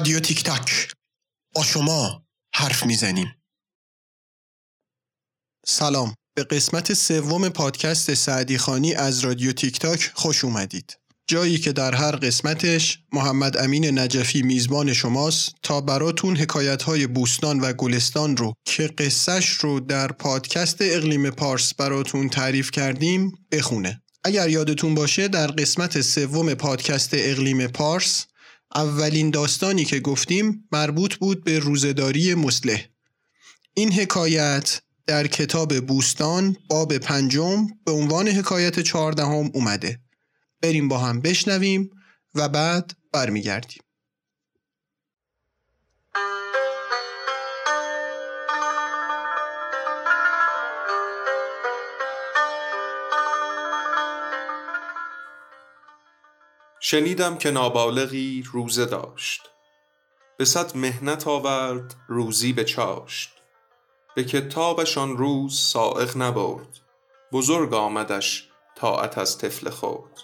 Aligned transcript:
رادیو 0.00 0.20
تیک 0.20 0.44
تاک. 0.44 0.92
با 1.54 1.62
شما 1.62 2.26
حرف 2.54 2.86
می‌زنیم. 2.86 3.34
سلام. 5.66 6.14
به 6.36 6.44
قسمت 6.44 6.94
سوم 6.94 7.48
پادکست 7.48 8.14
سعدی 8.14 8.58
خانی 8.58 8.94
از 8.94 9.20
رادیو 9.20 9.52
تیک 9.52 9.78
تاک 9.78 10.10
خوش 10.14 10.44
اومدید. 10.44 10.98
جایی 11.26 11.58
که 11.58 11.72
در 11.72 11.94
هر 11.94 12.16
قسمتش 12.16 12.98
محمد 13.12 13.56
امین 13.56 13.98
نجفی 13.98 14.42
میزبان 14.42 14.92
شماست 14.92 15.54
تا 15.62 15.80
براتون 15.80 16.36
حکایت 16.36 16.82
های 16.82 17.06
بوستان 17.06 17.60
و 17.60 17.72
گلستان 17.72 18.36
رو 18.36 18.54
که 18.64 18.86
قصهش 18.86 19.50
رو 19.50 19.80
در 19.80 20.12
پادکست 20.12 20.76
اقلیم 20.80 21.30
پارس 21.30 21.74
براتون 21.74 22.28
تعریف 22.28 22.70
کردیم 22.70 23.32
بخونه. 23.52 24.02
اگر 24.24 24.48
یادتون 24.48 24.94
باشه 24.94 25.28
در 25.28 25.46
قسمت 25.46 26.00
سوم 26.00 26.54
پادکست 26.54 27.10
اقلیم 27.12 27.66
پارس 27.66 28.26
اولین 28.74 29.30
داستانی 29.30 29.84
که 29.84 30.00
گفتیم 30.00 30.68
مربوط 30.72 31.14
بود 31.14 31.44
به 31.44 31.58
روزداری 31.58 32.34
مسلح 32.34 32.86
این 33.74 33.92
حکایت 33.92 34.80
در 35.06 35.26
کتاب 35.26 35.80
بوستان 35.80 36.56
باب 36.68 36.98
پنجم 36.98 37.66
به 37.84 37.92
عنوان 37.92 38.28
حکایت 38.28 38.80
چهاردهم 38.80 39.50
اومده. 39.54 40.00
بریم 40.62 40.88
با 40.88 40.98
هم 40.98 41.20
بشنویم 41.20 41.90
و 42.34 42.48
بعد 42.48 42.92
برمیگردیم. 43.12 43.82
شنیدم 56.90 57.38
که 57.38 57.50
نابالغی 57.50 58.44
روزه 58.52 58.86
داشت. 58.86 59.42
به 60.36 60.44
صد 60.44 60.76
مهنت 60.76 61.28
آورد 61.28 61.94
روزی 62.08 62.52
به 62.52 62.64
چاشت. 62.64 63.30
به 64.14 64.24
کتابشان 64.24 65.16
روز 65.16 65.60
سائق 65.60 66.16
نبرد. 66.16 66.80
بزرگ 67.32 67.74
آمدش 67.74 68.48
طاعت 68.76 69.18
از 69.18 69.38
طفل 69.38 69.70
خورد 69.70 70.22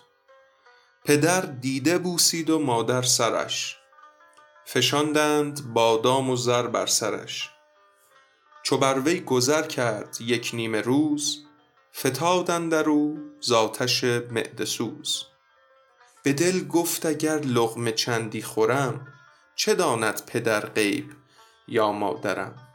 پدر 1.05 1.41
دیده 1.41 1.99
بوسید 1.99 2.51
و 2.51 2.59
مادر 2.59 3.03
سرش. 3.03 3.77
فشاندند 4.65 5.73
بادام 5.75 6.31
و 6.31 6.37
زر 6.37 6.67
بر 6.67 6.87
سرش. 6.87 7.51
چو 8.63 8.79
بر 8.79 8.99
وی 8.99 9.21
گذر 9.21 9.63
کرد 9.63 10.17
یک 10.21 10.51
نیمه 10.55 10.81
روز 10.81 11.45
فتادند 11.95 12.73
در 12.73 12.89
او 12.89 13.19
زاتش 13.41 14.05
معده 14.05 14.65
سوز. 14.65 15.36
به 16.27 16.33
دل 16.33 16.67
گفت 16.69 17.07
اگر 17.07 17.39
لقمه 17.39 17.93
چندی 17.93 18.43
خورم 18.43 19.07
چه 19.57 19.75
داند 19.75 20.27
پدر 20.27 20.67
غیب 20.67 21.13
یا 21.69 21.93
مادرم؟ 21.93 22.69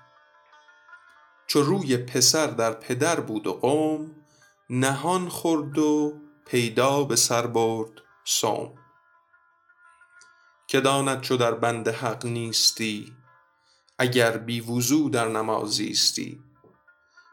چو 1.47 1.61
روی 1.61 1.97
پسر 1.97 2.47
در 2.47 2.73
پدر 2.73 3.19
بود 3.19 3.47
و 3.47 3.53
قوم 3.53 4.15
نهان 4.69 5.29
خورد 5.29 5.77
و 5.77 6.13
پیدا 6.45 7.03
به 7.03 7.15
سر 7.15 7.47
برد 7.47 7.91
صوم. 8.25 8.73
که 10.67 10.81
داند 10.81 11.21
چو 11.21 11.37
در 11.37 11.53
بند 11.53 11.87
حق 11.87 12.25
نیستی 12.25 13.13
اگر 13.99 14.37
بی 14.37 14.61
وضو 14.61 15.09
در 15.09 15.27
نماز 15.27 15.79
ایستی. 15.79 16.39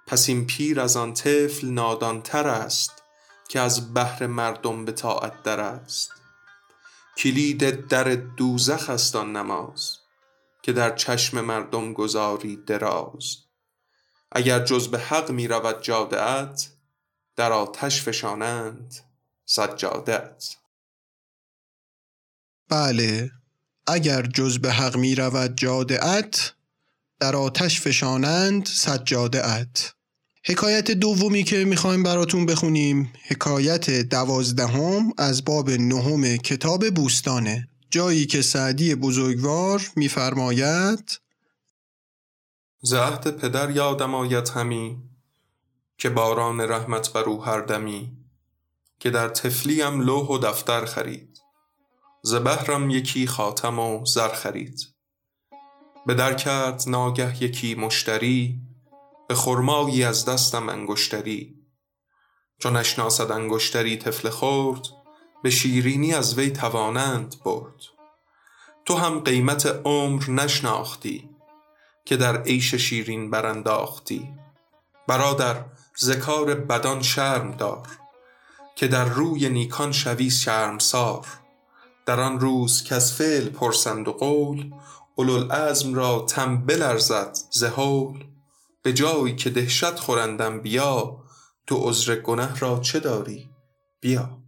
پس 0.06 0.28
این 0.28 0.46
پیر 0.46 0.80
از 0.80 0.96
آن 0.96 1.14
طفل 1.14 1.66
نادانتر 1.66 2.46
است 2.46 2.97
که 3.48 3.60
از 3.60 3.94
بهر 3.94 4.26
مردم 4.26 4.84
به 4.84 4.92
طاعت 4.92 5.42
در 5.42 5.60
است. 5.60 6.12
کلید 7.16 7.86
در 7.88 8.04
دوزخ 8.14 8.90
است 8.90 9.16
آن 9.16 9.36
نماز 9.36 9.98
که 10.62 10.72
در 10.72 10.96
چشم 10.96 11.40
مردم 11.40 11.92
گذاری 11.92 12.56
دراز. 12.56 13.36
اگر 14.32 14.64
جز 14.64 14.88
به 14.88 14.98
حق 14.98 15.30
می 15.30 15.48
رود 15.48 15.82
جاده 15.82 16.22
ات 16.22 16.68
در 17.36 17.52
آتش 17.52 18.02
فشانند 18.02 18.94
سجادت 19.44 20.56
بله 22.68 23.30
اگر 23.86 24.22
جز 24.22 24.58
به 24.58 24.72
حق 24.72 24.96
می 24.96 25.14
رود 25.14 25.54
جاده 25.54 26.04
ات 26.06 26.54
در 27.20 27.36
آتش 27.36 27.80
فشانند 27.80 28.66
سجاده 28.66 29.46
ات 29.46 29.94
حکایت 30.50 30.90
دومی 30.90 31.44
که 31.44 31.64
می‌خوایم 31.64 32.02
براتون 32.02 32.46
بخونیم 32.46 33.12
حکایت 33.26 33.90
دوازدهم 33.90 35.12
از 35.18 35.44
باب 35.44 35.70
نهم 35.70 36.36
کتاب 36.36 36.90
بوستانه. 36.90 37.68
جایی 37.90 38.26
که 38.26 38.42
سعدی 38.42 38.94
بزرگوار 38.94 39.90
میفرماید 39.96 41.20
زهد 42.82 43.36
پدر 43.36 43.70
یادم 43.70 44.14
آید 44.14 44.48
همی 44.48 44.96
که 45.98 46.10
باران 46.10 46.60
رحمت 46.60 47.12
بر 47.12 47.22
او 47.22 47.44
هر 47.44 47.60
دمی 47.60 48.12
که 48.98 49.10
در 49.10 49.28
تفلیم 49.28 50.00
لوح 50.00 50.28
و 50.28 50.38
دفتر 50.38 50.84
خرید. 50.84 51.40
ز 52.22 52.34
بهرم 52.34 52.90
یکی 52.90 53.26
خاتم 53.26 53.78
و 53.78 54.06
زر 54.06 54.34
خرید. 54.34 54.88
به 56.06 56.14
در 56.14 56.34
کرد 56.34 56.84
ناگه 56.86 57.42
یکی 57.42 57.74
مشتری 57.74 58.67
به 59.28 59.34
خرمایی 59.34 60.04
از 60.04 60.24
دستم 60.24 60.68
انگشتری. 60.68 61.54
چون 62.58 62.76
نشناسد 62.76 63.30
انگشتری 63.30 63.96
طفل 63.96 64.28
خورد 64.28 64.82
به 65.42 65.50
شیرینی 65.50 66.14
از 66.14 66.38
وی 66.38 66.50
توانند 66.50 67.36
برد. 67.44 67.74
تو 68.84 68.94
هم 68.94 69.20
قیمت 69.20 69.66
عمر 69.66 70.30
نشناختی 70.30 71.30
که 72.04 72.16
در 72.16 72.42
عیش 72.42 72.74
شیرین 72.74 73.30
برانداختی. 73.30 74.34
برادر 75.08 75.64
ذکار 76.00 76.54
بدان 76.54 77.02
شرم 77.02 77.50
دار 77.50 77.88
که 78.76 78.88
در 78.88 79.04
روی 79.04 79.48
نیکان 79.48 79.92
شوی 79.92 80.30
شرمسار. 80.30 81.26
در 82.06 82.20
آن 82.20 82.40
روز 82.40 82.92
از 82.92 83.12
فعل 83.12 83.48
پرسند 83.48 84.08
و 84.08 84.12
قول 84.12 84.72
اولوالعزم 85.14 85.94
را 85.94 86.26
تن 86.28 86.66
بلرزد 86.66 87.38
ز 87.50 87.64
هول. 87.64 88.24
به 88.88 88.94
جایی 88.94 89.36
که 89.36 89.50
دهشت 89.50 89.94
خورندم 89.94 90.60
بیا 90.60 91.24
تو 91.66 91.88
عذر 91.88 92.16
گنه 92.16 92.58
را 92.58 92.80
چه 92.80 93.00
داری؟ 93.00 93.50
بیا. 94.00 94.38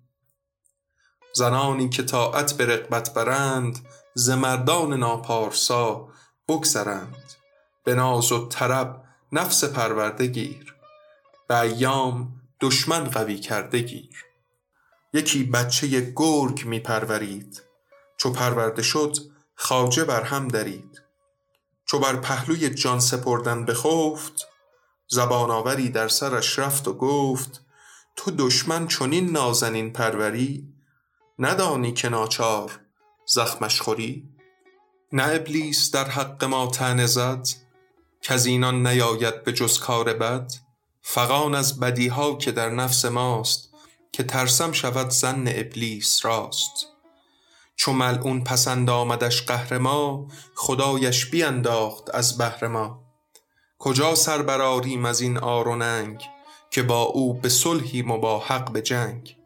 زنانی 1.33 1.89
که 1.89 2.03
طاعت 2.03 2.53
به 2.53 2.67
رغبت 2.67 3.15
برند 3.15 3.89
ز 4.15 4.31
مردان 4.31 4.93
ناپارسا 4.93 6.09
بگذرند. 6.49 7.33
به 7.85 7.95
ناز 7.95 8.33
و 8.33 8.49
طرب 8.49 9.05
نفس 9.33 9.65
پرورده 9.65 10.27
گیر. 10.27 10.75
به 11.49 11.61
ایام 11.61 12.41
دشمن 12.61 13.05
قوی 13.05 13.39
کرده 13.39 13.79
گیر. 13.79 14.25
یکی 15.13 15.45
بچه 15.45 16.13
گرگ 16.17 16.65
می 16.65 16.81
پرورید 16.81 17.63
چو 18.17 18.33
پرورده 18.33 18.83
شد 18.83 19.17
خواجه 19.55 20.05
بر 20.05 20.23
هم 20.23 20.49
درید. 20.49 21.10
چو 21.91 21.99
بر 21.99 22.17
پهلوی 22.17 22.71
جان 22.71 23.01
سپردن 23.01 23.65
بخفت 23.65 24.49
زبان 25.09 25.51
آوری 25.51 25.89
در 25.89 26.09
سرش 26.09 26.59
رفت 26.59 26.89
و 26.89 26.93
گفت 26.93 27.65
تو 28.17 28.31
دشمن 28.31 28.87
چنین 28.89 29.31
نازنین 29.31 29.93
پروری 29.93 30.75
ندانی 31.39 31.93
که 31.93 32.09
ناچار 32.09 32.81
زخمش 33.27 33.81
خوری؟ 33.81 34.29
نه 35.13 35.23
ابلیس 35.23 35.91
در 35.91 36.05
حق 36.05 36.45
ما 36.45 36.67
طعنه 36.67 37.07
زد 37.07 37.49
کز 38.23 38.47
اینان 38.47 38.87
نیاید 38.87 39.45
به 39.45 39.53
جز 39.53 39.79
کار 39.79 40.13
بد. 40.13 40.53
فغان 41.03 41.55
از 41.55 41.81
بدیها 41.81 42.35
که 42.35 42.53
در 42.53 42.71
نفس 42.71 43.05
ماست 43.05 43.71
که 44.13 44.23
ترسم 44.23 44.73
شود 44.73 45.09
زن 45.11 45.45
ابلیس 45.49 46.25
راست. 46.25 46.87
چو 47.81 47.93
ملعون 47.93 48.45
پسند 48.45 48.91
آمدش 48.91 49.43
قهر 49.43 49.79
ما 49.79 50.29
خدایش 50.55 51.27
بینداخت 51.27 52.15
از 52.15 52.39
بهر 52.39 52.67
ما. 52.67 53.05
کجا 53.79 54.15
سر 54.15 54.43
برآریم 54.43 55.05
از 55.05 55.21
این 55.21 55.39
آر 55.39 55.69
و 55.69 55.77
ننگ 55.77 56.23
که 56.71 56.83
با 56.83 57.03
او 57.03 57.35
به 57.35 57.49
صلحیم 57.49 58.11
و 58.11 58.19
با 58.19 58.39
حق 58.39 58.73
به 58.73 58.83
جنگ؟ 58.83 59.37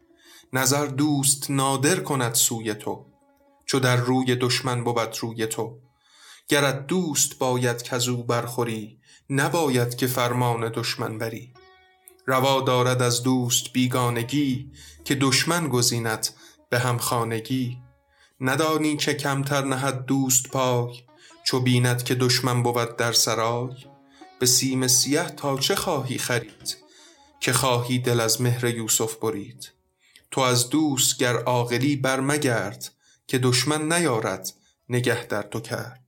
نظر 0.53 0.85
دوست 0.85 1.51
نادر 1.51 1.99
کند 1.99 2.33
سوی 2.33 2.73
تو 2.73 3.05
چو 3.65 3.79
در 3.79 3.95
روی 3.95 4.35
دشمن 4.35 4.83
بود 4.83 5.17
روی 5.19 5.47
تو. 5.47 5.79
گرت 6.47 6.87
دوست 6.87 7.39
باید 7.39 7.93
او 8.09 8.23
برخوری 8.23 8.99
نباید 9.29 9.95
که 9.95 10.07
فرمان 10.07 10.71
دشمن 10.75 11.17
بری. 11.17 11.53
روا 12.25 12.61
دارد 12.61 13.01
از 13.01 13.23
دوست 13.23 13.73
بیگانگی 13.73 14.71
که 15.05 15.15
دشمن 15.15 15.67
گزیند 15.67 16.27
به 16.69 16.79
هم 16.79 16.97
خانگی 16.97 17.84
ندانی 18.39 18.97
که 18.97 19.13
کمتر 19.13 19.65
نهد 19.65 20.05
دوست 20.05 20.47
پای 20.47 21.05
چو 21.43 21.59
بیند 21.59 22.03
که 22.03 22.15
دشمن 22.15 22.63
بود 22.63 22.97
در 22.97 23.11
سرای. 23.11 23.75
به 24.39 24.45
سیم 24.45 24.87
سیه 24.87 25.23
تا 25.23 25.57
چه 25.57 25.75
خواهی 25.75 26.17
خرید 26.17 26.77
که 27.39 27.53
خواهی 27.53 27.99
دل 27.99 28.19
از 28.19 28.41
مهر 28.41 28.65
یوسف 28.65 29.15
برید. 29.15 29.71
تو 30.31 30.41
از 30.41 30.69
دوست 30.69 31.17
گر 31.17 31.35
عاقلی 31.35 31.95
برمگرد 31.95 32.91
که 33.27 33.37
دشمن 33.37 33.93
نیارد 33.93 34.53
نگه 34.89 35.25
در 35.27 35.41
تو 35.41 35.59
کرد. 35.59 36.01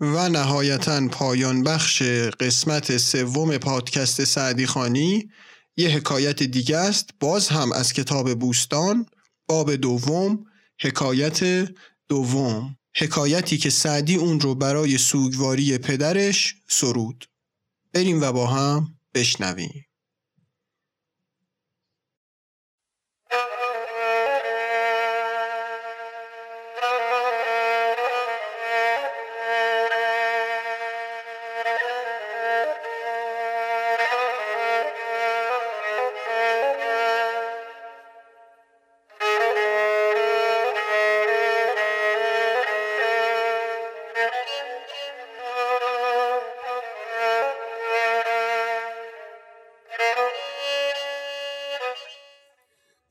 و 0.00 0.28
نهایتا 0.28 1.08
پایان 1.08 1.62
بخش 1.62 2.02
قسمت 2.40 2.96
سوم 2.96 3.58
پادکست 3.58 4.24
سعدی 4.24 4.66
خانی. 4.66 5.30
یه 5.76 5.88
حکایت 5.88 6.42
دیگه 6.42 6.76
است. 6.76 7.10
باز 7.20 7.48
هم 7.48 7.72
از 7.72 7.92
کتاب 7.92 8.34
بوستان 8.34 9.06
باب 9.48 9.74
دوم 9.74 10.46
حکایت 10.80 11.70
دوم. 12.08 12.76
حکایتی 12.96 13.58
که 13.58 13.70
سعدی 13.70 14.16
اون 14.16 14.40
رو 14.40 14.54
برای 14.54 14.98
سوگواری 14.98 15.78
پدرش 15.78 16.54
سرود. 16.68 17.28
بریم 17.92 18.22
و 18.22 18.32
با 18.32 18.46
هم 18.46 18.98
بشنویم. 19.14 19.86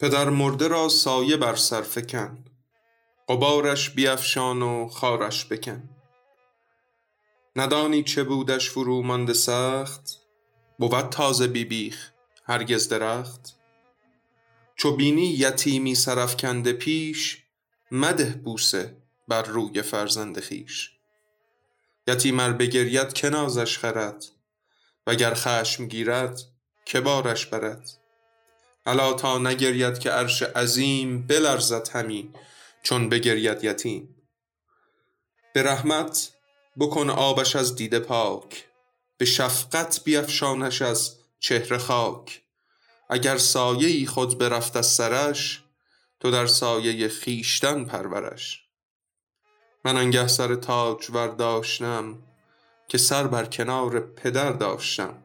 پدر 0.04 0.30
مرده 0.30 0.68
را 0.68 0.90
سایه 0.90 1.38
بر 1.38 1.56
سر 1.56 1.82
فکن. 1.82 2.46
قبارش 3.30 3.90
بیفشان 3.90 4.62
و 4.62 4.88
خارش 4.88 5.46
بکن. 5.46 5.90
ندانی 7.56 8.04
چه 8.04 8.24
بودش 8.24 8.70
فرو 8.70 9.04
مانده 9.04 9.34
سخت؟ 9.34 10.18
بود 10.80 11.10
تازه 11.10 11.48
بیبیخ 11.48 12.12
هرگز 12.46 12.90
درخت. 12.90 13.56
چو 14.76 14.96
بینی 14.96 15.26
یتیمی 15.26 15.96
سرفکنده 15.96 16.74
پیش 16.74 17.44
مده 17.92 18.42
بوسه 18.44 18.98
بر 19.28 19.44
روی 19.44 19.82
فرزند 19.82 20.40
خویش. 20.40 20.92
یتیم 22.08 22.40
ار 22.40 22.54
بگرید 22.54 23.14
که 23.14 23.30
نازش 23.30 23.78
خرد؟ 23.78 24.26
وگر 25.08 25.34
خشم 25.34 25.88
گیرد 25.88 26.40
که 26.86 27.02
بارش 27.02 27.46
برد؟ 27.46 28.03
الا 28.86 29.14
تا 29.14 29.38
نگرید 29.38 30.00
که 30.00 30.10
عرش 30.10 30.44
عظیم 30.44 31.28
بلرزد 31.28 31.90
همی 31.90 32.34
چون 32.84 33.10
بگرید 33.10 33.64
یتیم. 33.64 34.16
به 35.54 35.64
رحمت 35.64 36.34
بکن 36.80 37.10
آبش 37.10 37.56
از 37.56 37.76
دیده 37.76 38.00
پاک 38.00 38.66
به 39.18 39.26
شفقت 39.26 40.04
بیفشانش 40.04 40.82
از 40.82 41.16
چهره 41.40 41.78
خاک. 41.78 42.42
اگر 43.10 43.38
سایه 43.38 44.08
خود 44.08 44.38
برفت 44.38 44.76
از 44.76 44.88
سرش 44.88 45.64
تو 46.20 46.32
در 46.32 46.48
سایه 46.48 47.08
خیشتن 47.08 47.86
پرورش. 47.86 48.64
من 49.86 49.98
انگه 49.98 50.28
سر 50.28 50.56
تاج 50.56 51.12
داشتم 51.38 52.24
که 52.88 52.98
سر 52.98 53.28
بر 53.28 53.46
کنار 53.46 54.00
پدر 54.00 54.52
داشتم. 54.52 55.24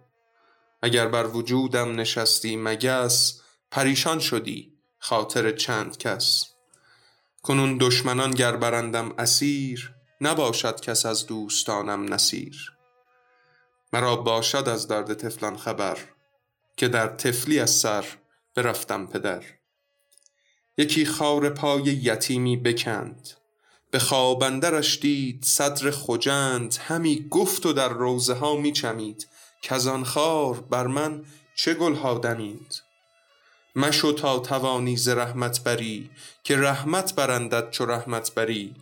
اگر 0.83 1.09
بر 1.09 1.27
وجودم 1.27 2.01
نشستی 2.01 2.57
مگس 2.57 3.41
پریشان 3.71 4.19
شدی 4.19 4.73
خاطر 4.99 5.51
چند 5.51 5.99
کس. 5.99 6.47
کنون 7.43 7.79
دشمنان 7.81 8.31
گر 8.31 8.57
برندم 8.57 9.15
اسیر 9.19 9.95
نباشد 10.21 10.81
کس 10.81 11.07
از 11.07 11.27
دوستانم 11.27 12.15
نسیر 12.15 12.73
مرا 13.93 14.17
باشد 14.17 14.69
از 14.69 14.89
درد 14.89 15.15
طفلان 15.15 15.57
خبر 15.57 15.99
که 16.77 16.89
در 16.89 17.09
طفلی 17.09 17.61
از 17.61 17.71
سر 17.71 18.05
برفتم 18.55 19.07
پدر. 19.07 19.43
یکی 20.79 21.07
خار 21.07 21.51
پای 21.51 21.83
یتیمی 21.83 22.57
بکند 22.57 23.29
به 23.91 23.99
خوابندرش 23.99 25.01
دید 25.01 25.45
صدر 25.45 25.91
خجند. 25.91 26.75
همی 26.75 27.29
گفت 27.31 27.67
و 27.67 27.73
در 27.73 27.89
روزه 27.89 28.35
ها 28.35 28.57
می 28.57 28.73
چمید 28.73 29.29
که 29.63 29.75
از 29.75 29.89
خار 29.89 30.61
بر 30.61 30.87
من 30.87 31.25
چه 31.55 31.75
گل 31.75 31.95
ها 31.95 32.19
دمید. 32.19 32.88
مشو 33.79 34.13
تا 34.13 34.39
توانی 34.39 34.97
ز 34.97 35.09
رحمت 35.09 35.65
بری 35.65 36.11
که 36.45 36.57
رحمت 36.57 37.15
برندت 37.15 37.71
چو 37.71 37.87
رحمت 37.87 38.35
بری. 38.35 38.75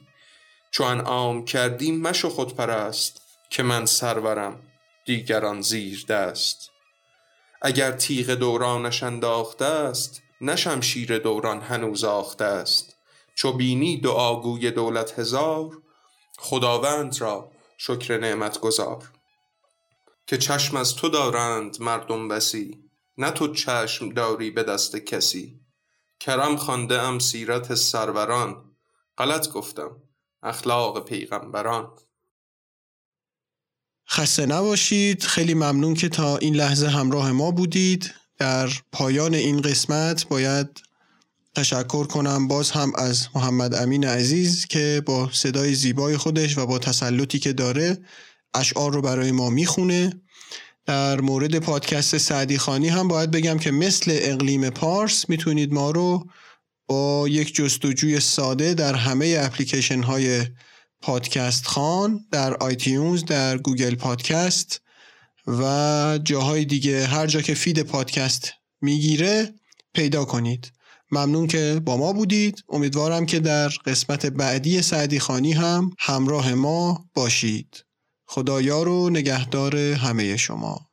چو 0.71 0.85
انعام 0.85 1.45
کردی 1.45 1.93
مشو 1.93 2.29
خود 2.29 2.57
پرست 2.57 3.23
که 3.51 3.63
من 3.63 3.87
سرورم 3.87 4.61
دیگران 5.05 5.61
زیر 5.61 6.05
دست. 6.09 6.71
اگر 7.63 7.93
تیغ 7.93 8.31
دورانش 8.31 9.03
انداخته 9.03 9.65
است 9.65 10.23
نه 10.41 10.57
شمشیر 10.57 11.19
دوران 11.19 11.61
هنوز 11.61 12.05
آخته 12.05 12.45
است. 12.45 12.97
چو 13.35 13.53
بینی 13.53 14.01
دعاگوی 14.01 14.71
دولت 14.71 15.19
هزار 15.19 15.71
خداوند 16.39 17.21
را 17.21 17.51
شکر 17.79 18.19
نعمت 18.19 18.61
گذار 18.61 19.03
که 20.27 20.39
چشم 20.39 20.77
از 20.77 20.97
تو 20.97 21.09
دارند 21.09 21.83
مردم 21.83 22.29
بسی 22.29 22.86
نه 23.19 23.31
تو 23.31 23.55
چشم 23.55 24.09
داری 24.09 24.51
به 24.51 24.63
دست 24.63 24.97
کسی. 24.97 25.61
کرم 26.21 26.57
خانده 26.57 27.03
ام 27.03 27.19
سیرت 27.19 27.75
سروران. 27.75 28.77
غلط 29.19 29.49
گفتم. 29.49 29.97
اخلاق 30.43 31.05
پیغمبران. 31.05 31.91
خسته 34.09 34.47
نباشید. 34.47 35.23
خیلی 35.23 35.55
ممنون 35.55 35.95
که 35.95 36.09
تا 36.09 36.37
این 36.37 36.57
لحظه 36.57 36.89
همراه 36.89 37.33
ما 37.33 37.51
بودید. 37.51 38.15
در 38.39 38.69
پایان 38.93 39.35
این 39.35 39.61
قسمت 39.61 40.29
باید 40.29 40.83
تشکر 41.55 42.07
کنم 42.07 42.49
باز 42.49 42.71
هم 42.71 42.93
از 42.95 43.29
محمد 43.35 43.75
امین 43.75 44.05
عزیز 44.05 44.67
که 44.67 45.03
با 45.07 45.31
صدای 45.33 45.75
زیبای 45.75 46.17
خودش 46.17 46.59
و 46.59 46.67
با 46.67 46.79
تسلطی 46.79 47.39
که 47.39 47.53
داره 47.53 47.99
اشعار 48.55 48.93
رو 48.93 49.03
برای 49.03 49.33
ما 49.33 49.51
می‌خونه. 49.51 50.21
در 50.87 51.21
مورد 51.21 51.59
پادکست 51.59 52.19
سعدی 52.19 52.59
خوانی 52.59 52.89
هم 52.89 53.09
باید 53.09 53.31
بگم 53.31 53.59
که 53.59 53.71
مثل 53.71 54.19
اقلیم 54.21 54.71
پارس 54.71 55.29
می‌تونید 55.29 55.73
ما 55.73 55.91
رو 55.91 56.27
با 56.89 57.29
یک 57.29 57.55
جستجوی 57.55 58.21
ساده 58.21 58.75
در 58.75 58.95
همه 58.95 59.37
اپلیکیشن 59.39 60.03
های 60.03 60.47
پادکست 61.01 61.67
خوان 61.67 62.21
در 62.33 62.55
iTunes 62.55 63.25
در 63.25 63.59
Google 63.59 63.95
Podcast 63.95 64.81
و 65.47 66.19
جاهای 66.25 66.65
دیگه 66.65 67.07
هر 67.07 67.27
جا 67.27 67.41
که 67.41 67.55
feed 67.55 67.83
پادکست 67.83 68.53
می‌گیره 68.81 69.55
پیدا 69.95 70.25
کنید. 70.25 70.73
ممنون 71.11 71.47
که 71.47 71.81
با 71.85 71.97
ما 71.97 72.13
بودید. 72.13 72.65
امیدوارم 72.69 73.27
که 73.27 73.41
در 73.41 73.69
قسمت 73.69 74.27
بعدی 74.27 74.83
سعدی 74.83 75.19
خانی 75.19 75.53
هم 75.53 75.91
همراه 75.99 76.55
ما 76.55 77.05
باشید. 77.15 77.86
خدایا 78.27 78.83
رو 78.83 79.11
نگهدار 79.11 79.77
همه 79.77 80.37
شما. 80.37 80.86